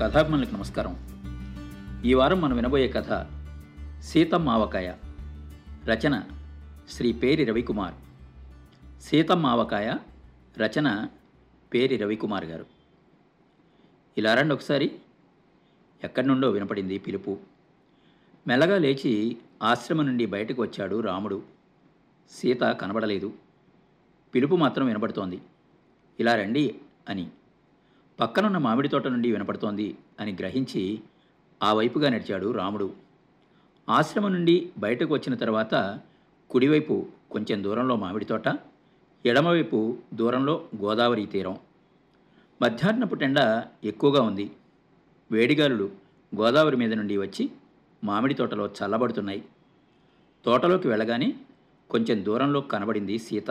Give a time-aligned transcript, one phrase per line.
[0.00, 0.96] కథాభిమానులకు నమస్కారం.
[2.04, 3.26] ఈ వారం మనం వినబోయే కథ
[4.02, 4.94] సీతమ్మ ఆవకాయ
[5.86, 6.22] రచన
[6.90, 7.94] శ్రీ పేరి రవికుమార్.
[9.02, 9.94] సీతమ్మ ఆవకాయ
[10.58, 11.08] రచన
[11.74, 12.66] పేరి రవికుమార్ గారు.
[14.18, 14.98] ఇలా రండి ఒకసారి.
[16.04, 17.38] ఎక్కడి నుండో వినపడింది పిలుపు.
[18.46, 21.42] మెల్లగా లేచి ఆశ్రమం నుండి బయటకు వచ్చాడు రాముడు.
[22.30, 23.32] సీత కనబడలేదు.
[24.34, 25.42] పిలుపు మాత్రం వినబడుతోంది.
[26.20, 26.74] ఇలా రండి
[27.08, 27.30] అని
[28.20, 31.00] పక్కనున్న మామిడి తోట నుండి వినపడుతోంది అని గ్రహించి
[31.62, 32.94] ఆ వైపుగా నడిచాడు రాముడు.
[33.88, 36.00] ఆశ్రమం నుండి బయటకు వచ్చిన తర్వాత
[36.50, 38.48] కుడివైపు కొంచెం దూరంలో మామిడి తోట
[39.26, 41.56] ఎడమవైపు దూరంలో గోదావరి తీరం.
[42.62, 44.50] మధ్యాహ్నపు టెండ ఎక్కువగా ఉంది.
[45.32, 45.90] వేడిగాలులు
[46.36, 47.50] గోదావరి మీద నుండి వచ్చి
[48.04, 49.44] మామిడి తోటలో చల్లబడుతున్నాయి.
[50.44, 51.34] తోటలోకి వెళ్ళగానే
[51.90, 53.50] కొంచెం దూరంలో కనబడింది సీత.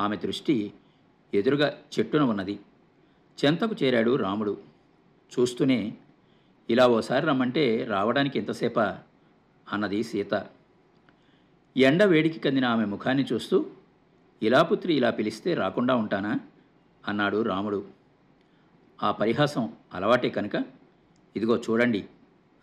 [0.00, 0.72] ఆమె దృష్టి
[1.34, 2.60] ఎదురుగా చెట్టున ఉన్నది.
[3.44, 4.58] చెంతకు చేరాడు రాముడు.
[5.38, 5.94] చూస్తూనే
[6.70, 8.98] ఇలా ఓసారి రమ్మంటే రావడానికి ఎంతసేపా?
[9.72, 10.46] అన్నది సీత.
[11.76, 13.66] ఎండ వేడికి కందిన ఆమె ముఖాన్ని చూస్తూ
[14.42, 16.40] ఇలా పుత్రి ఇలా పిలిస్తే రాకుండా ఉంటానా?
[17.08, 17.84] అన్నాడు రాముడు.
[19.02, 20.54] ఆ పరిహాసం అలవాటే కనుక
[21.36, 22.04] ఇదిగో చూడండి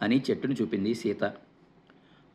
[0.02, 1.24] అని చెట్టును చూపింది సీత.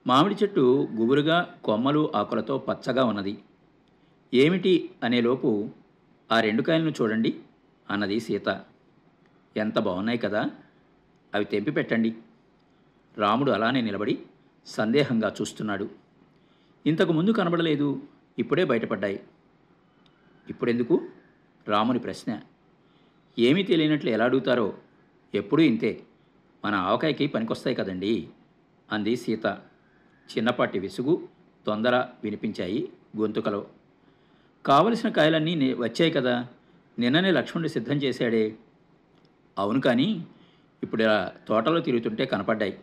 [0.07, 3.39] మామిడి చెట్టు గుబురుగా కొమ్మలు ఆకులతో పచ్చగా ఉన్నది.
[4.35, 5.69] ఏమిటి అనేలోపు
[6.33, 7.41] ఆ రెండు కాయలను చూడండి.
[7.91, 8.65] అన్నది సీత.
[9.57, 10.51] ఎంత బాగున్నాయి కదా?
[11.35, 12.17] అవి తెంపి పెట్టండి.
[13.19, 14.19] రాముడు అలానే నిలబడి
[14.67, 15.91] సందేహంగా చూస్తున్నాడు.
[16.87, 18.03] ఇంతకు ముందు కనబడలేదు
[18.39, 19.23] ఇప్పుడే బయటపడ్డాయి.
[20.49, 21.09] ఇప్పుడెందుకు?
[21.69, 22.41] రాముని ప్రశ్న.
[23.39, 24.79] ఏమీ తెలియనట్లు ఎలా అడుగుతారో
[25.35, 26.03] ఎప్పుడూ ఇంతే.
[26.65, 28.29] మన ఆవకాయకి పనికొస్తాయి కదండి?
[28.93, 29.47] అంది సీత.
[30.37, 31.29] చిన్నపాటి విసుగు
[31.67, 33.67] తొందర వినిపించాయి గొంతుకలో.
[34.67, 36.49] కావలసిన కాయలన్నీ నే- వచ్చాయి కదా?
[36.99, 38.57] నిన్ననే లక్ష్మణుడు సిద్ధం చేశాడే.
[39.59, 40.27] అవును కానీ
[40.83, 42.79] ఇప్పుడు ఇలా తోటలో తిరుగుతుంటే కనపడ్డాయి.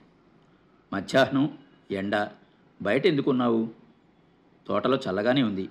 [0.93, 1.57] మధ్యాహ్నం
[1.91, 2.29] ఎండ
[2.81, 3.69] బయట ఎందుకున్నావు?
[4.67, 5.69] తోటలో చల్లగానే ఉంది.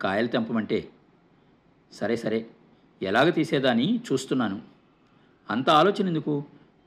[0.00, 0.88] కాయలు తెంపమంటే.
[1.92, 2.46] సరే సరే
[3.02, 4.62] ఎలాగ తీసేదాని చూస్తున్నాను.
[5.50, 6.44] అంత ఆలోచన ఎందుకు?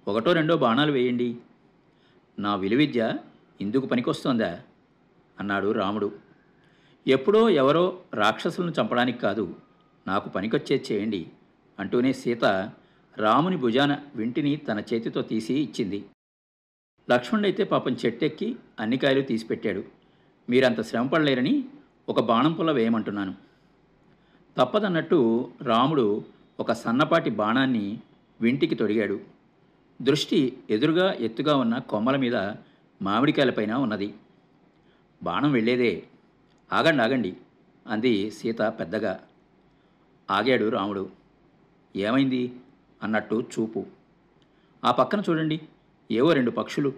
[0.08, 1.38] ఒకటో రెండో బాణాలు వేయండి.
[2.40, 3.18] నా విలువిద్య
[3.62, 4.62] ఇందుకు పనికొస్తోందా?
[5.40, 6.12] అన్నాడు రాముడు.
[7.08, 9.56] ఎప్పుడో ఎవరో రాక్షసులను చంపడానికి కాదు
[10.08, 11.28] నాకు పనికొచ్చేది చేయండి
[11.80, 12.46] అంటూనే సీత
[13.18, 16.06] రాముని భుజాన వింటిని తన చేతితో తీసి ఇచ్చింది.
[17.10, 19.84] లక్ష్మణుడైతే పాపం చెట్టెక్కి అన్ని కాయలు తీసిపెట్టాడు.
[20.50, 21.66] మీరంత శ్రమ పడలేరని
[22.10, 23.36] ఒక బాణం పుల్ల వేయమంటున్నాను.
[24.58, 26.24] తప్పదన్నట్టు రాముడు
[26.60, 28.00] ఒక సన్నపాటి బాణాన్ని
[28.42, 29.20] వింటికి తొడిగాడు.
[30.02, 32.36] దృష్టి ఎదురుగా ఎత్తుగా ఉన్న కొమ్మల మీద
[33.02, 34.14] మామిడికాయలపైన ఉన్నది.
[35.24, 36.04] బాణం వెళ్ళేదే.
[36.74, 37.38] ఆగండి ఆగండి
[37.88, 39.20] అంది సీత పెద్దగా.
[40.30, 41.10] ఆగాడు రాముడు.
[41.96, 42.56] ఏమైంది?
[43.04, 43.86] అన్నట్టు చూపు.
[44.86, 45.62] ఆ పక్కన చూడండి
[46.12, 46.94] ఏవో రెండు పక్షులు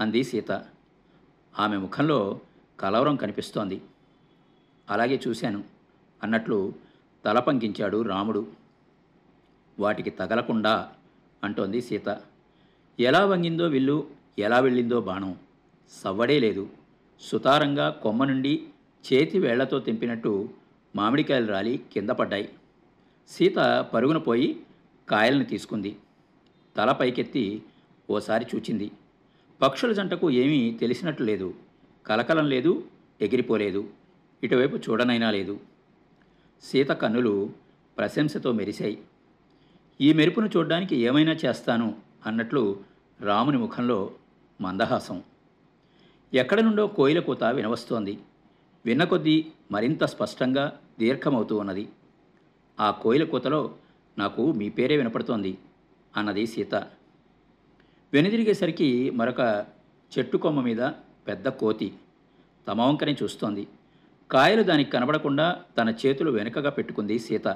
[0.00, 0.64] అంది సీత.
[1.58, 2.40] ఆమె ముఖంలో
[2.80, 3.82] కలవరం కనిపిస్తోంది.
[4.90, 5.64] అలాగే చూశాను
[6.22, 6.74] అన్నట్లు
[7.24, 8.46] తల పంకించాడు రాముడు.
[9.78, 10.92] వాటికి తగలకుండా
[11.44, 12.20] అంటోంది సీత.
[13.00, 14.06] ఎలా వంగిందో విల్లు
[14.38, 15.36] ఎలా వెళ్ళిందో బాణం.
[15.90, 16.68] సవ్వడే లేదు.
[17.20, 18.68] సుతారంగా కొమ్మ నుండి
[19.12, 20.48] చేతి వేళ్ళతో తెంపినట్టు
[20.96, 22.48] మామిడికాయలు రాలి కింద పడ్డాయి.
[23.28, 24.60] సీత పరుగున పోయి
[25.08, 25.96] కాయలను తీసుకుంది.
[26.76, 27.62] తల పైకెత్తి
[28.10, 28.90] ఓసారి చూచింది.
[29.62, 31.54] పక్షుల జంటకు ఏమీ తెలిసినట్లు లేదు.
[32.06, 32.84] కలకలం లేదు
[33.20, 33.88] ఎగిరిపోలేదు.
[34.44, 35.60] ఇటువైపు చూడనైనా లేదు.
[36.62, 37.50] సీత కన్నులు
[37.98, 39.02] ప్రశంసతో మెరిశాయి.
[40.00, 42.80] ఈ మెరుపును చూడ్డానికి ఏమైనా చేస్తాను అన్నట్లు
[43.20, 44.10] రాముని ముఖంలో
[44.60, 45.22] మందహాసం.
[46.34, 48.18] ఎక్కడ నుండో కోయిల కూత వినవస్తోంది.
[48.86, 51.88] విన్నకొద్దీ మరింత స్పష్టంగా దీర్ఘమవుతూ ఉన్నది.
[52.80, 53.74] ఆ కోయిల కూతలో
[54.18, 55.58] నాకు మీ పేరే వినపడుతోంది
[56.16, 56.74] అన్నది సీత.
[58.12, 59.66] వెనుదిరిగేసరికి మరొక
[60.18, 60.80] చెట్టు కొమ్మ మీద
[61.28, 61.92] పెద్ద కోతి
[62.68, 63.68] తమ వంకని చూస్తోంది.
[64.30, 67.48] కాయలు దానికి కనబడకుండా తన చేతులు వెనుకగా పెట్టుకుంది సీత.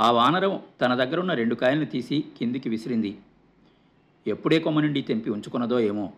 [0.00, 3.18] ఆ వానరం తన దగ్గరున్న రెండు కాయలను తీసి కిందికి విసిరింది.
[4.26, 6.12] ఎప్పుడే కొమ్మ నుండి తెంపి ఉంచుకున్నదో ఏమో.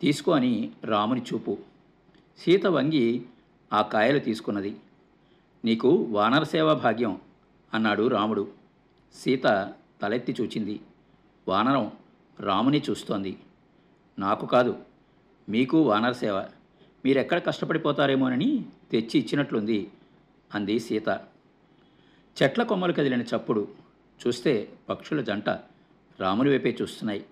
[0.00, 1.58] తీసుకో అని రాముని చూపు.
[2.38, 3.22] సీత వంగి
[3.72, 4.76] ఆ కాయలు తీసుకున్నది.
[5.64, 7.20] నీకు వానర సేవా భాగ్యం
[7.74, 8.48] అన్నాడు రాముడు.
[9.14, 9.72] సీత
[10.02, 10.80] తలెత్తి చూచింది.
[11.48, 11.92] వానరం
[12.40, 13.38] రాముని చూస్తోంది.
[14.18, 14.78] నాకు కాదు
[15.48, 16.44] మీకు వానర సేవ.
[17.04, 19.90] మీరెక్కడ కష్టపడిపోతారేమోనని తెచ్చి ఇచ్చినట్లుంది
[20.54, 21.08] అంది సీత.
[22.42, 23.68] చెట్ల కొమ్మలు కదిలిన చప్పుడు
[24.26, 25.48] చూస్తే పక్షుల జంట
[26.20, 27.24] రాముని వైపే చూస్తున్నాయి.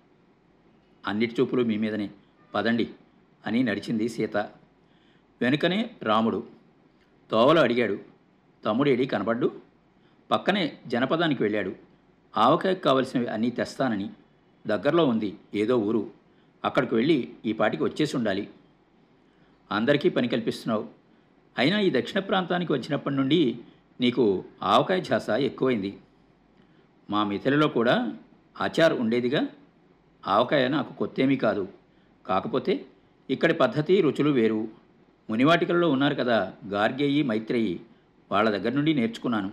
[1.07, 2.11] అన్నిటి చూపులు మీ మీదనే.
[2.55, 2.91] పదండి
[3.47, 4.37] అని నడిచింది సీత.
[5.45, 6.47] వెనుకనే రాముడు.
[7.31, 7.99] తోవలో అడిగాడు
[8.65, 9.53] తమ్ముడేడి కనబడ్డు?
[10.31, 11.75] పక్కనే జనపదానికి వెళ్ళాడు.
[12.37, 14.11] ఆవకాయకు కావలసినవి అన్నీ తెస్తానని.
[14.67, 16.11] దగ్గరలో ఉంది ఏదో ఊరు.
[16.65, 18.51] అక్కడికి వెళ్ళి ఈ పాటికి వచ్చేసి ఉండాలి.
[19.73, 20.89] అందరికీ పని కల్పిస్తున్నావు.
[21.59, 23.59] అయినా ఈ దక్షిణ ప్రాంతానికి వచ్చినప్పటి నుండి
[24.01, 25.99] నీకు ఆవకాయ ఝాస ఎక్కువైంది.
[27.11, 28.17] మా మిథిలలో కూడా
[28.61, 29.47] ఆచార్ ఉండేదిగా.
[30.27, 31.69] ఆవకాయ నాకు కొత్తేమీ కాదు.
[32.27, 32.87] కాకపోతే
[33.31, 34.84] ఇక్కడి పద్ధతి రుచులు వేరు.
[35.31, 37.81] మునివాటికల్లో ఉన్నారు కదా గార్గేయి మైత్రేయి.
[38.33, 39.53] వాళ్ళ దగ్గర నుండి నేర్చుకున్నాను.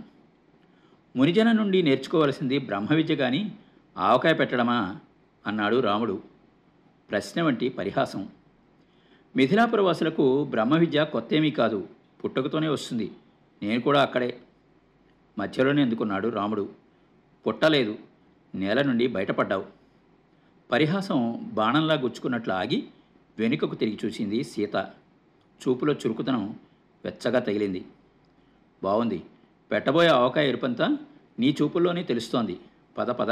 [1.15, 3.53] మునిజన నుండి నేర్చుకోవలసింది బ్రహ్మ విద్య కానీ
[3.97, 4.95] ఆవకాయ పెట్టడమా?
[5.47, 6.23] అన్నాడు రాముడు.
[7.11, 8.29] ప్రశ్న వంటి పరిహాసం.
[9.35, 11.87] మిథిలాపురవాసులకు బ్రహ్మవిద్య బ్రహ్మ విద్య కొత్తేమీ కాదు.
[12.23, 13.11] పుట్టకతోనే వస్తుంది.
[13.63, 14.39] నేను కూడా అక్కడే.
[15.39, 16.69] మధ్యలోనే ఎందుకున్నాడు రాముడు.
[17.47, 17.95] పుట్టలేదు.
[18.55, 19.65] నేల నుండి బయటపడ్డావు.
[20.71, 22.83] పరిహాసం బాణంలా గుచ్చుకున్నట్లు ఆగి
[23.39, 24.89] వెనుకకు తిరిగి చూసింది సీత.
[25.61, 26.59] చూపులో చురుకుతనం
[27.03, 27.85] వెచ్చగా తగిలింది.
[28.83, 29.23] బాగుంది
[29.71, 30.97] పెట్టబోయే ఆవకాయ ఎరుపంతా
[31.39, 32.59] నీ చూపుల్లోనే తెలుస్తోంది.
[32.97, 33.31] పద పద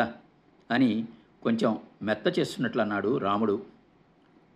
[0.71, 1.05] అని
[1.43, 3.65] కొంచెం మెత్త చేస్తున్నట్లు అన్నాడు రాముడు.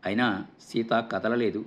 [0.06, 1.66] అయినా సీత కదలలేదు.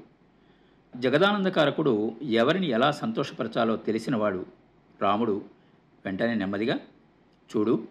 [0.97, 4.47] జగదానందకారకుడు ఎవరిని ఎలా సంతోషపరచాలో తెలిసినవాడు
[5.03, 5.43] రాముడు.
[6.05, 6.79] వెంటనే నెమ్మదిగా
[7.57, 7.89] చూడు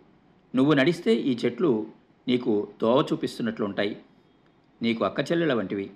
[0.55, 1.87] నువ్వు నడిస్తే ఈ చెట్లు
[2.27, 4.01] నీకు దోవ చూపిస్తున్నట్లుంటాయి.
[4.81, 5.91] నీకు అక్క చెల్లెల వంటివి.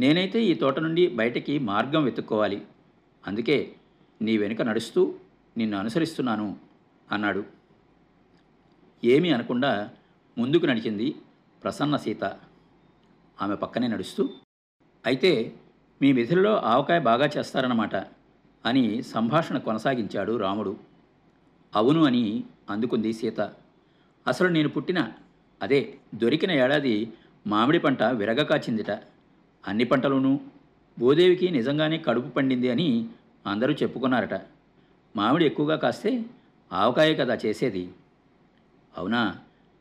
[0.00, 2.58] నేనైతే ఈ తోట నుండి బయటకి మార్గం వెతుక్కోవాలి.
[3.26, 3.56] అందుకే
[4.22, 5.14] నీ వెనుక నడుస్తూ
[5.56, 6.56] నిన్ను అనుసరిస్తున్నాను
[7.12, 7.44] అన్నాడు.
[9.04, 9.90] ఏమీ అనకుండా
[10.38, 11.14] ముందుకు నడిచింది
[11.62, 12.24] ప్రసన్న సీత.
[13.42, 14.28] ఆమె పక్కనే నడుస్తూ
[15.06, 15.56] అయితే
[16.02, 17.96] మీ విధుల్లో ఆవకాయ బాగా చేస్తారన్నమాట
[18.64, 20.76] అని సంభాషణ కొనసాగించాడు రాముడు.
[21.74, 23.40] అవును అని అందుకుంది సీత.
[24.26, 25.12] అసలు నేను పుట్టిన
[25.62, 27.12] అదే దొరికిన ఏడాది
[27.46, 28.90] మామిడి పంట విరగ కాచిందిట.
[29.68, 30.40] అన్ని పంటలోనూ
[30.98, 33.08] భూదేవికి నిజంగానే కడుపు పండింది అని
[33.46, 34.34] అందరూ చెప్పుకున్నారట.
[35.16, 36.24] మామిడి ఎక్కువగా కాస్తే
[36.72, 37.88] ఆవకాయ కదా చేసేది.
[38.96, 39.36] అవునా?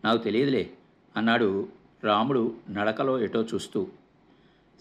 [0.06, 0.72] నాకు తెలియదులే
[1.16, 1.68] అన్నాడు
[2.04, 3.88] రాముడు నడకలో ఎటో చూస్తూ.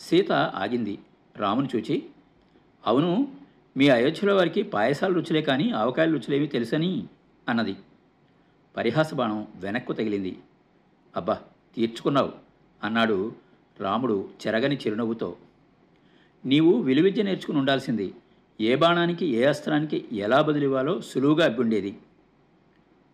[0.00, 0.98] సీత ఆగింది.
[1.36, 2.02] రాముని చూచి
[2.86, 3.28] అవును
[3.76, 7.04] మీ అయోధ్యలో వారికి పాయసాలు రుచులే కానీ ఆవకాయల రుచులేవి తెలుసని
[7.48, 7.76] అన్నది.
[8.76, 10.38] పరిహాస బాణం వెనక్కు తగిలింది.
[11.16, 11.40] అబ్బా
[11.76, 12.32] తీర్చుకున్నావు
[12.84, 13.32] అన్నాడు
[13.80, 15.36] రాముడు చెరగని చిరునవ్వుతో
[16.44, 18.14] నీవు విలువిద్య నేర్చుకుని ఉండాల్సింది
[18.60, 21.98] ఏ బాణానికి ఏ అస్త్రానికి ఎలా బదులివ్వాలో సులువుగా అబ్బుండేది.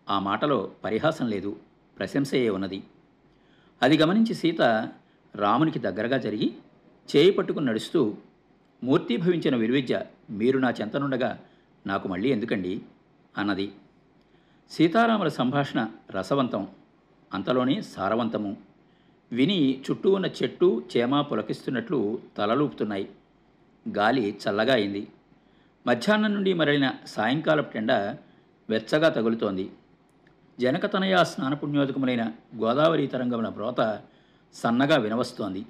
[0.09, 1.57] ఆ మాటలో పరిహాసం లేదు
[1.97, 2.83] ప్రశంసయే ఉన్నది.
[3.81, 4.61] అది గమనించి సీత
[5.35, 6.53] రామునికి దగ్గరగా జరిగి
[7.15, 8.17] చేయి పట్టుకుని నడుస్తూ
[8.83, 11.39] మూర్తిభవించిన విలువిద్య మీరు నా చెంతనుండగా
[11.87, 12.81] నాకు మళ్ళీ ఎందుకండి?
[13.37, 13.71] అన్నది.
[14.71, 16.67] సీతారాముల సంభాషణ రసవంతం
[17.33, 18.64] అంతలోనే సారవంతము.
[19.35, 23.09] విని చుట్టూ ఉన్న చెట్టు చేమ పులకిస్తున్నట్లు తలలూపుతున్నాయి.
[23.89, 25.07] గాలి చల్లగా అయింది.
[25.87, 27.91] మధ్యాహ్నం నుండి మరలిన సాయంకాలపు టెండ
[28.69, 29.71] వెచ్చగా తగులుతోంది.
[30.59, 34.01] జనకతనయ స్నానపుణ్యోదకములైన గోదావరి తరంగముల బ్రోత
[34.53, 35.65] సన్నగా వినవస్తోంది.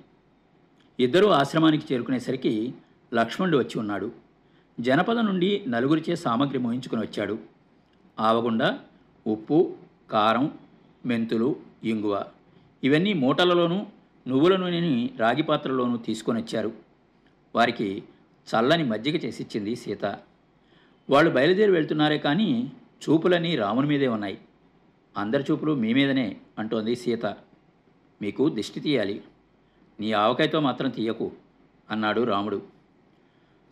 [0.99, 2.73] ఇద్దరూ ఆశ్రమానికి చేరుకునేసరికి
[3.13, 4.11] లక్ష్మణుడు వచ్చి ఉన్నాడు.
[4.79, 7.39] జనపద నుండి నలుగురిచే సామగ్రి మోయించుకుని వచ్చాడు.
[8.19, 8.77] ఆవగుండ
[9.27, 9.75] ఉప్పు
[10.11, 10.51] కారం
[11.05, 12.23] మెంతులు ఇంగువ
[12.85, 13.85] ఇవన్నీ మూటలలోనూ
[14.27, 16.73] నువ్వుల నూనెని రాగి పాత్రలోనూ తీసుకొని వచ్చారు.
[17.55, 18.03] వారికి
[18.47, 20.05] చల్లని మజ్జిగ చేసిచ్చింది సీత.
[21.09, 22.71] వాళ్ళు బయలుదేరి వెళ్తున్నారే కానీ
[23.03, 24.37] చూపులన్నీ రాముని మీదే ఉన్నాయి.
[25.17, 27.25] అందరి చూపులు మీ మీదనే అంటోంది సీత.
[28.21, 29.23] మీకు దిష్టి తీయాలి.
[29.99, 31.31] నీ ఆవకాయతో మాత్రం తీయకు
[31.89, 32.61] అన్నాడు రాముడు.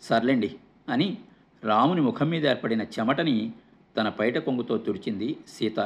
[0.01, 0.55] సర్లేండి
[0.89, 1.17] అని
[1.63, 3.53] రాముని ముఖం మీద ఏర్పడిన చెమటని
[3.97, 5.79] తన పైట కొంగుతో తుడిచింది సీత.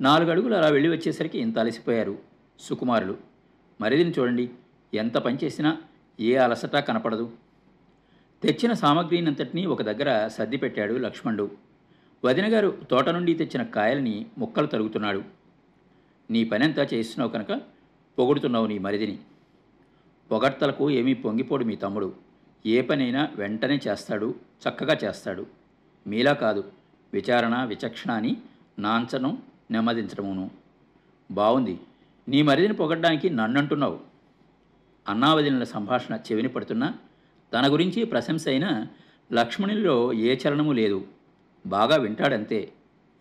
[0.00, 2.18] నాలుగు అడుగులు అలా వెళ్ళి వచ్చేసరికి ఇంత అలసిపోయారు
[2.60, 3.16] సుకుమారులు.
[3.80, 4.50] మరిదిని చూడండి
[4.94, 5.82] ఎంత పనిచేసినా
[6.20, 7.32] ఏ అలసట కనపడదు.
[8.42, 11.50] తెచ్చిన సామగ్రినంతటినీ ఒక దగ్గర సర్ది పెట్టాడు లక్ష్మణుడు.
[12.24, 15.22] వదినగారు తోట నుండి తెచ్చిన కాయల్ని ముక్కలు తరుగుతున్నాడు.
[16.30, 17.60] నీ పనంతా చేస్తున్నావు కనుక
[18.18, 19.18] పొగుడుతున్నావు నీ మరిదిని.
[20.30, 22.14] పొగడ్తలకు ఏమీ పొంగిపోడు మీ తమ్ముడు.
[22.66, 24.34] ఏ పనైనా వెంటనే చేస్తాడు
[24.68, 25.46] చక్కగా చేస్తాడు.
[26.06, 26.64] మీలా కాదు
[27.12, 28.36] విచారణ విచక్షణ అని
[28.78, 30.50] నాంచనం నెమ్మదించడమును.
[31.30, 31.80] బావుంది.
[32.28, 34.00] నీ మరిదిని పొగడ్డానికి నన్నంటున్నావు.
[35.08, 36.94] అన్నావదిన సంభాషణ చెవిని పడుతున్నా.
[37.52, 38.86] తన గురించి ప్రశంస అయిన
[39.32, 41.06] లక్ష్మణునిలో ఏ చలనము లేదు.
[41.66, 42.72] బాగా వింటాడంతే.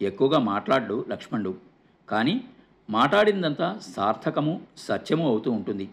[0.01, 1.57] ఎక్కువగా మాట్లాడు లక్ష్మణుడు.
[2.09, 2.41] కానీ
[2.89, 5.89] మాట్లాడిందంతా సార్థకము సత్యము అవుతూ ఉంటుంది.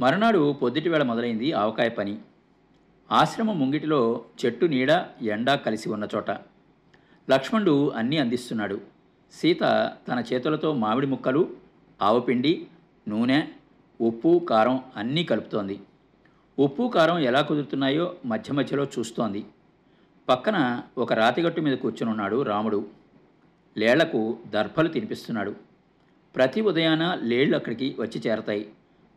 [0.00, 2.18] మరునాడు పొద్దుటి వేళ మొదలైంది ఆవకాయ పని.
[3.12, 6.30] ఆశ్రమం ముంగిటిలో చెట్టు నీడ ఎండా కలిసి ఉన్న చోట.
[7.30, 8.93] లక్ష్మణుడు అన్నీ అందిస్తున్నాడు.
[9.34, 9.60] సీత
[10.08, 11.48] తన చేతులతో మామిడి ముక్కలు
[12.02, 12.66] ఆవపిండి
[13.08, 13.48] నూనె
[14.00, 15.80] ఉప్పు కారం అన్నీ కలుపుతోంది.
[16.58, 19.44] ఉప్పు కారం ఎలా కుదురుతున్నాయో మధ్య మధ్యలో చూస్తోంది.
[20.28, 22.86] పక్కన ఒక రాతిగట్టు మీద కూర్చునున్నాడు రాముడు.
[23.76, 25.54] లేళ్ళకు దర్భలు తినిపిస్తున్నాడు.
[26.36, 28.68] ప్రతి ఉదయాన లేళ్ళు అక్కడికి వచ్చి చేరతాయి.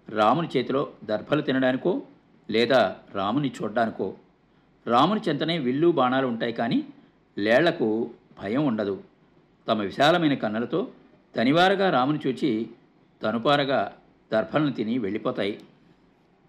[0.10, 2.02] రాముని చేతిలో దర్భలు తినడానికో
[2.50, 4.14] లేదా రాముని చూడ్డానికో.
[4.88, 6.86] రాముని చెంతనే విల్లు బాణాలు ఉంటాయి కానీ
[7.38, 8.10] లేళ్ళకు
[8.40, 9.04] భయం ఉండదు.
[9.68, 10.88] తమ విశాలమైన కన్నులతో
[11.36, 12.70] తనివారగా రాముని చూచి
[13.24, 13.94] తనుపారగా
[14.34, 15.62] దర్భలను తిని వెళ్ళిపోతాయి.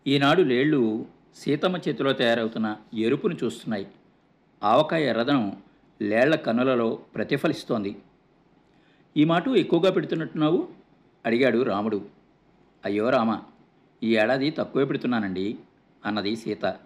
[0.06, 1.06] ఈనాడు లేళ్ళు
[1.37, 3.87] సీతమ్మ చేతిలో తయారవుతున్న ఎరుపును చూస్తున్నాయి.
[4.62, 5.56] ఆవకాయ ఎర్రదనం
[6.02, 7.96] లేళ్ళ కన్నులలో ప్రతిఫలిస్తోంది.
[9.16, 10.68] ఈ మాట ఎక్కువగా పెడుతున్నట్టున్నావు?
[11.26, 12.06] అడిగాడు రాముడు.
[12.84, 13.40] అయ్యో రామ
[14.02, 15.58] ఈ ఏడాది తక్కువే పెడుతున్నానండి
[16.04, 16.76] అన్నది సీత.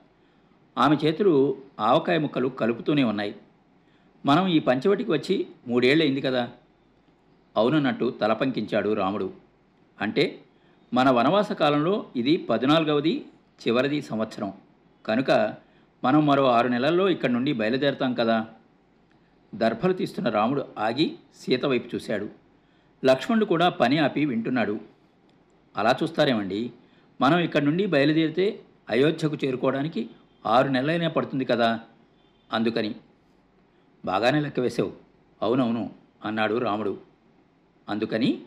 [0.78, 3.34] ఆమె చేతులు ఆవకాయ ముక్కలు కలుపుతూనే ఉన్నాయి.
[4.26, 6.50] మనం ఈ పంచవటికి వచ్చి మూడేళ్ళయింది కదా.
[7.56, 9.32] అవునన్నట్టు తలపంకించాడు రాముడు.
[10.00, 10.42] అంటే
[10.94, 13.24] మన వనవాస కాలంలో ఇది పద్నాలుగవది
[13.68, 14.52] చివరిది సంవత్సరం.
[15.06, 15.54] కనుక
[16.04, 18.46] మనం మరో ఆరు నెలల్లో ఇక్కడి నుండి బయలుదేరతాం కదా.
[19.54, 22.28] దర్భలు తీస్తున్న రాముడు ఆగి సీత వైపు చూశాడు.
[23.04, 24.80] లక్ష్మణుడు కూడా పని ఆపి వింటున్నాడు.
[25.76, 26.72] అలా చూస్తారేమండి?
[27.20, 28.60] మనం ఇక్కడి నుండి బయలుదేరితే
[28.90, 30.10] అయోధ్యకు చేరుకోవడానికి
[30.46, 31.80] ఆరు నెలలైనా పడుతుంది కదా.
[32.52, 32.94] అందుకని
[34.04, 34.92] బాగానే లెక్క వేసావు.
[35.42, 35.90] అవునవును
[36.24, 36.98] అన్నాడు రాముడు.
[37.88, 38.42] అందుకని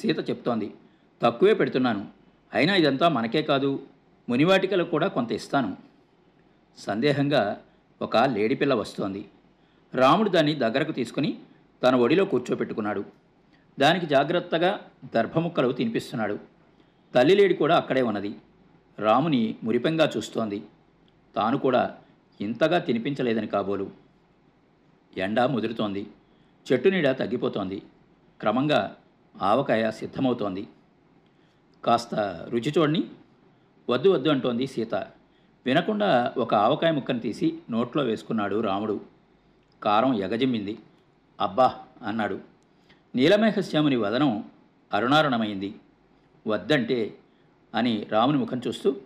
[0.00, 0.74] సీత చెప్తోంది
[1.22, 2.06] తక్కువే పెడుతున్నాను.
[2.52, 3.82] అయినా ఇదంతా మనకే కాదు
[4.28, 5.76] మునివాటికలకు కూడా కొంత ఇస్తాను.
[6.78, 7.60] సందేహంగా
[8.02, 9.28] ఒక లేడిపిల్ల వస్తోంది.
[9.94, 11.38] రాముడు దాన్ని దగ్గరకు తీసుకుని
[11.82, 13.04] తన ఒడిలో కూర్చోపెట్టుకున్నాడు.
[13.80, 14.80] దానికి జాగ్రత్తగా
[15.14, 16.38] దర్భముక్కలు తినిపిస్తున్నాడు.
[17.14, 18.34] తల్లిలేడి కూడా అక్కడే ఉన్నది.
[18.98, 20.62] రాముని మురిపెంగా చూస్తోంది.
[21.36, 21.94] తాను కూడా
[22.40, 24.07] ఇంతగా తినిపించలేదని కాబోలు.
[25.16, 26.06] ఎండ ముదురుతోంది.
[26.72, 27.82] చెట్టు నీడ తగ్గిపోతోంది.
[28.40, 28.96] క్రమంగా
[29.42, 30.68] ఆవకాయ సిద్ధమవుతోంది.
[31.84, 32.14] కాస్త
[32.50, 33.04] రుచి చూడని
[33.90, 34.94] వద్దు వద్దు అంటోంది సీత.
[35.66, 39.00] వినకుండా ఒక ఆవకాయ ముక్కను తీసి నోట్లో వేసుకున్నాడు రాముడు.
[39.82, 40.78] కారం ఎగజిమ్మింది.
[41.40, 42.40] అబ్బా అన్నాడు.
[43.14, 44.44] నీలమేఘశ్యాముని వదనం
[44.92, 45.74] అరుణారుణమైంది.
[46.46, 47.18] వద్దంటే
[47.74, 48.96] అని రాముని ముఖం చూస్తూ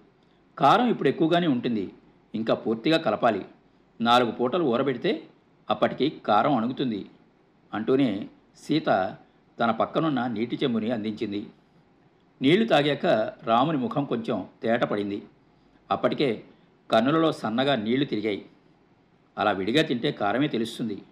[0.59, 1.93] కారం ఇప్పుడు ఎక్కువగానే ఉంటుంది.
[2.35, 3.47] ఇంకా పూర్తిగా కలపాలి.
[4.01, 5.23] నాలుగు పూటలు ఊరబెడితే
[5.71, 7.11] అప్పటికి కారం అణుగుతుంది
[7.75, 9.17] అంటూనే సీత
[9.61, 11.47] తన పక్కనున్న నీటి చెంబుని అందించింది.
[12.43, 13.07] నీళ్ళు తాగాక
[13.43, 15.23] రాముని ముఖం కొంచెం తేట పడింది.
[15.91, 16.45] అప్పటికే
[16.91, 18.47] కన్నులలో సన్నగా నీళ్ళు తిరిగాయి.
[19.39, 21.03] అలా విడిగా తింటే కారమే తెలుస్తుంది.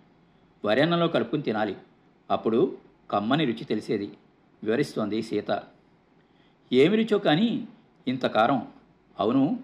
[0.64, 1.76] వరెన్నంలో కలుపుకుని తినాలి.
[2.30, 2.78] అప్పుడు
[3.10, 4.12] కమ్మని రుచి తెలిసేది.
[4.64, 5.62] వివరిస్తోంది సీత.
[6.72, 7.68] ఏమి రుచో కానీ
[8.08, 8.68] ఇంత కారం.
[9.20, 9.58] అవును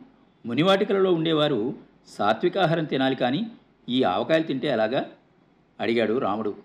[0.47, 1.75] మునివాటికలలో ఉండేవారు
[2.09, 3.50] సాత్వికాహారం తినాలి కానీ
[3.88, 5.11] ఈ ఆవకాయలు తింటే ఎలాగా?
[5.81, 6.57] అడిగాడు రాముడు.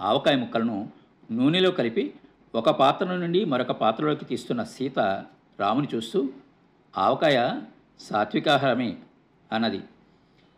[0.00, 0.90] ఆవకాయ ముక్కలను
[1.32, 2.14] నూనెలో కలిపి
[2.54, 4.98] ఒక పాత్ర నుండి మరొక పాత్రలోకి తీస్తున్న సీత
[5.60, 6.28] రాముని చూస్తూ
[6.98, 7.60] ఆవకాయ
[8.00, 8.96] సాత్వికాహారమే
[9.52, 9.80] అన్నది.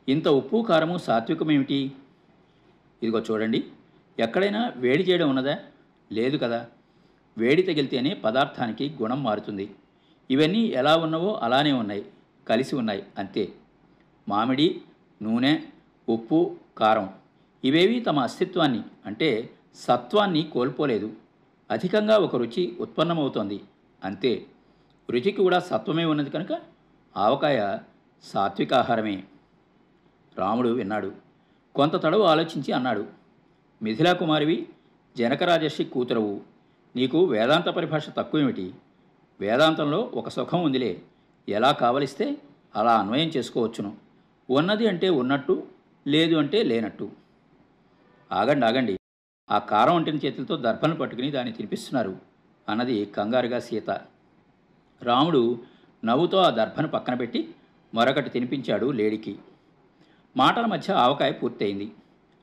[0.09, 1.93] ఇంత ఉప్పు కారము సాత్వికమేమిటి?
[3.03, 3.65] ఇదిగో చూడండి
[4.19, 5.59] ఎక్కడైనా వేడి చేయడం ఉన్నదా?
[6.13, 6.67] లేదు కదా.
[7.39, 9.75] వేడి తగిలితేనే పదార్థానికి గుణం మారుతుంది.
[10.31, 12.07] ఇవన్నీ ఎలా ఉన్నవో అలానే ఉన్నాయి
[12.49, 13.53] కలిసి ఉన్నాయి అంతే.
[14.29, 14.83] మామిడి
[15.25, 15.61] నూనె
[16.09, 17.11] ఉప్పు కారం
[17.65, 21.13] ఇవేవి తమ అస్తిత్వాన్ని అంటే సత్వాన్ని కోల్పోలేదు.
[21.71, 23.61] అధికంగా ఒక రుచి ఉత్పన్నమవుతోంది.
[24.05, 24.47] అంతే.
[25.11, 26.59] రుచికి కూడా సత్వమే ఉన్నది కనుక
[27.17, 27.79] ఆవకాయ
[28.23, 29.25] సాత్వికాహారమే
[30.39, 31.13] రాముడు విన్నాడు.
[31.75, 33.07] కొంత తడవు ఆలోచించి అన్నాడు.
[33.83, 34.69] మిథిలా కుమారివి
[35.19, 36.41] జనకరాజర్షి కూతురవు.
[36.97, 38.75] నీకు వేదాంత పరిభాష తక్కువేమిటి?
[39.41, 41.03] వేదాంతంలో ఒక సుఖం ఉందిలే.
[41.49, 42.37] ఎలా కావలిస్తే
[42.77, 44.04] అలా అన్వయం చేసుకోవచ్చును.
[44.51, 45.67] ఉన్నది అంటే ఉన్నట్టు
[46.07, 47.11] లేదు అంటే లేనట్టు.
[48.33, 48.99] ఆగండి ఆగండి.
[49.51, 52.17] ఆ కారం వంటిన చేతులతో దర్భను పట్టుకుని దాన్ని తినిపిస్తున్నారు.
[52.69, 53.91] అన్నది కంగారుగా సీత.
[55.03, 55.59] రాముడు
[56.05, 57.55] నవ్వుతో ఆ దర్భను పక్కన పెట్టి
[57.95, 59.39] మరొకటి తినిపించాడు లేడికి.
[60.37, 61.93] మాటల మధ్య ఆవకాయ పూర్తయింది.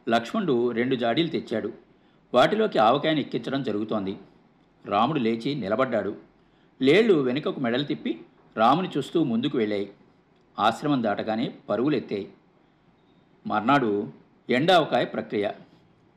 [0.09, 1.73] లక్ష్మణుడు రెండు జాడీలు తెచ్చాడు.
[2.33, 4.17] వాటిలోకి ఆవకాయను ఎక్కించడం జరుగుతోంది.
[4.85, 6.15] రాముడు లేచి నిలబడ్డాడు.
[6.81, 8.21] లేళ్ళు వెనుకకు మెడలు తిప్పి
[8.57, 9.91] రాముని చూస్తూ ముందుకు వెళ్ళాయి.
[10.61, 12.33] ఆశ్రమం దాటగానే పరుగులెత్తాయి.
[13.47, 14.13] మర్నాడు
[14.49, 15.49] ఎండావకాయ ప్రక్రియ.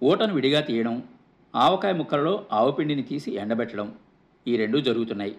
[0.02, 1.02] ఊటను విడిగా తీయడం
[1.56, 3.94] ఆవకాయ ముక్కలలో ఆవపిండిని తీసి ఎండబెట్టడం
[4.46, 5.36] ఈ రెండూ జరుగుతున్నాయి.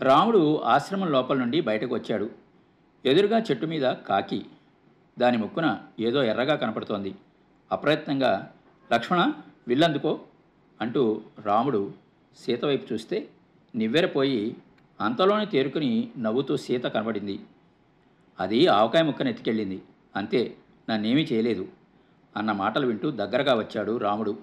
[0.00, 2.30] రాముడు ఆశ్రమం లోపల నుండి బయటకు వచ్చాడు
[3.04, 4.46] ఎదురుగా చెట్టు మీద కాకి.
[5.18, 7.14] దాని ముక్కున ఏదో ఎర్రగా కనపడుతోంది.
[7.72, 8.52] అప్రయత్నంగా
[8.92, 9.32] లక్ష్మణ
[9.68, 10.20] విల్లందుకో
[10.80, 11.92] అంటూ రాముడు
[12.36, 13.28] సీత వైపు చూస్తే
[13.74, 14.56] నివ్వెరపోయి
[15.00, 17.40] అంతలోనే తేరుకుని నవ్వుతూ సీత కనబడింది.
[18.40, 19.82] అది ఆవకాయ ముక్కను ఎత్తుకెళ్ళింది.
[20.16, 20.56] అంతే
[20.90, 21.68] నన్నేమీ చేయలేదు.
[22.36, 24.38] అన్న మాటలు వింటూ దగ్గరగా వచ్చాడు రాముడు.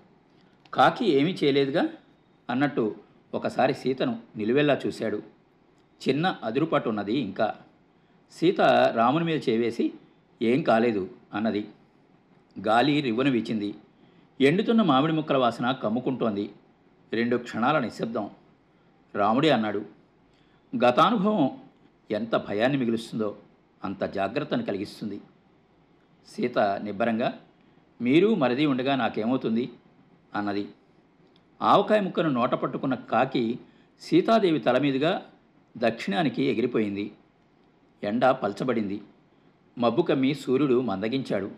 [0.74, 1.88] కాకి ఏమీ చేయలేదుగా?
[2.50, 2.95] అన్నట్టు
[3.33, 5.24] ఒకసారి సీతను నిలువెల్లా చూశాడు.
[6.10, 7.55] చిన్న అదురుపాటు ఉన్నది ఇంకా.
[8.31, 8.62] సీత
[8.95, 9.93] రాముని మీద చేవేసి
[10.41, 11.67] ఏం కాలేదు అన్నది.
[12.67, 13.75] గాలి రివ్వను వీచింది.
[14.41, 16.51] ఎండుతున్న మామిడి ముక్కల వాసన కమ్ముకుంటోంది.
[17.13, 18.29] రెండు క్షణాల నిశ్శబ్దం.
[19.15, 19.86] రాముడే అన్నాడు
[20.75, 21.50] గతానుభవం
[22.12, 23.38] ఎంత భయాన్ని మిగులుస్తుందో.
[23.83, 25.21] అంత జాగ్రత్తను కలిగిస్తుంది.
[26.27, 27.39] సీత నిబ్బరంగా
[28.01, 29.69] మీరు మరిది ఉండగా నాకేమవుతుంది?
[30.35, 30.69] అన్నది.
[31.61, 33.59] ఆవకాయ ముక్కను నోట పట్టుకున్న కాకి
[34.01, 35.25] సీతాదేవి తల మీదుగా
[35.77, 37.11] దక్షిణానికి ఎగిరిపోయింది.
[38.03, 39.01] ఎండ పల్చబడింది.
[39.77, 41.51] మబ్బు కమ్మి సూర్యుడు మందగించాడు.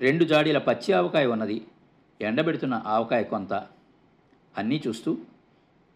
[0.00, 1.66] రెండు జాడీల పచ్చి ఆవకాయ ఉన్నది.
[2.20, 3.52] ఎండబెడుతున్న ఆవకాయ కొంత.
[4.58, 5.18] అన్నీ చూస్తూ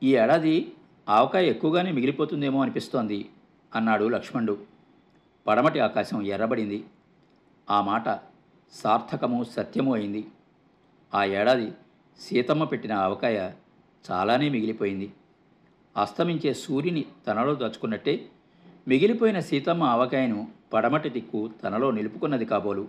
[0.03, 0.73] ఈ ఏడాది
[1.09, 3.31] ఆవకాయ ఎక్కువగానే మిగిలిపోతుందేమో అనిపిస్తోంది
[3.75, 4.68] అన్నాడు లక్ష్మణుడు.
[5.47, 6.85] పడమటి ఆకాశం ఎర్రబడింది.
[7.71, 8.21] ఆ మాట
[8.73, 10.27] సార్థకము సత్యము అయింది.
[11.15, 11.73] ఆ ఏడాది
[12.21, 13.51] సీతమ్మ పెట్టిన ఆవకాయ
[14.11, 15.13] చాలానే మిగిలిపోయింది.
[15.97, 18.29] అస్తమించే సూర్యుని తనలో దాచుకున్నట్టే
[18.89, 22.89] మిగిలిపోయిన సీతమ్మ ఆవకాయను పడమటి దిక్కు తనలో నిలుపుకున్నది కాబోలు.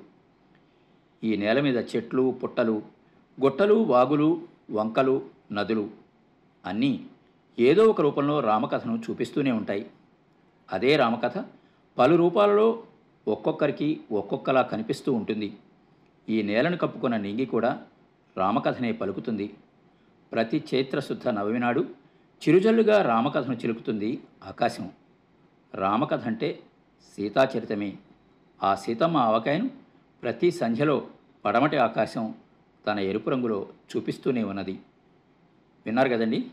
[1.24, 2.82] ఈ నేల మీద చెట్లు పుట్టలు
[3.42, 4.42] గుట్టలు వాగులు
[4.72, 5.90] వంకలు నదులు
[6.66, 7.06] అన్నీ
[7.60, 9.90] ఏదో ఒక రూపంలో రామకథను చూపిస్తూనే ఉంటాయి.
[10.72, 11.44] అదే రామకథ?
[12.00, 12.84] పలు రూపాలలో
[13.28, 15.58] ఒక్కొక్కరికి ఒక్కొక్కలా కనిపిస్తూ ఉంటుంది.
[16.30, 17.82] ఈ నేలను కప్పుకున్న నింగి కూడా
[18.38, 19.54] రామకథనే పలుకుతుంది.
[20.32, 21.86] ప్రతి చైత్రశుద్ధ నవమి నాడు
[22.50, 24.92] చిరుజల్లుగా రామకథను చిలుకుతుంది ఆకాశం.
[25.76, 26.60] రామకథ అంటే
[27.16, 27.98] సీతాచరితమే.
[28.64, 29.70] ఆ సీతమ్మ ఆవకాయను
[30.24, 31.08] ప్రతి సంధ్యలో
[31.46, 32.34] పడమటి ఆకాశం
[32.88, 34.80] తన ఎరుపు రంగులో చూపిస్తూనే ఉన్నది.
[35.86, 36.48] విన్నారు కదండి?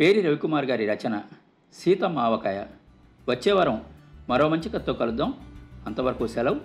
[0.00, 1.22] పేరి రవికుమార్ గారి రచన
[1.72, 2.66] సీతమ్మ ఆవకాయ.
[3.28, 3.84] వచ్చే వారం
[4.30, 5.30] మరో మంచి కథతో కలుద్దాం.
[5.86, 6.60] అంతవరకు సెలవు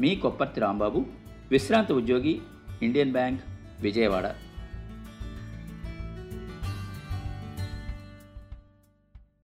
[0.00, 1.00] మీ కొప్పర్తి రాంబాబు
[1.50, 2.32] విశ్రాంతి ఉద్యోగి
[2.82, 3.40] ఇండియన్ బ్యాంక్
[3.80, 4.26] విజయవాడ.